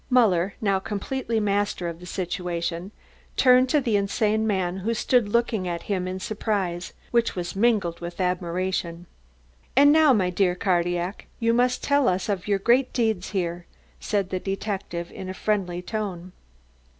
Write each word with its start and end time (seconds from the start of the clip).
Muller, 0.09 0.55
now 0.61 0.79
completely 0.79 1.39
master 1.39 1.87
of 1.87 1.99
the 1.99 2.07
situation, 2.07 2.89
turned 3.37 3.69
to 3.69 3.79
the 3.79 3.95
insane 3.95 4.47
man 4.47 4.77
who 4.77 4.95
stood 4.95 5.29
looking 5.29 5.67
at 5.67 5.83
him 5.83 6.07
in 6.07 6.15
a 6.15 6.19
surprise 6.19 6.93
which 7.11 7.35
was 7.35 7.55
mingled 7.55 7.99
with 7.99 8.19
admiration. 8.19 9.05
"And 9.75 9.91
now, 9.91 10.11
my 10.11 10.31
dear 10.31 10.55
Cardillac, 10.55 11.27
you 11.39 11.53
must 11.53 11.83
tell 11.83 12.07
us 12.07 12.29
of 12.29 12.47
your 12.47 12.57
great 12.57 12.91
deeds 12.93 13.29
here," 13.29 13.67
said 13.99 14.31
the 14.31 14.39
detective 14.39 15.11
in 15.11 15.29
a 15.29 15.35
friendly 15.35 15.83
tone. 15.83 16.31